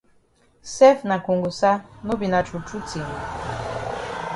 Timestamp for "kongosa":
1.25-1.71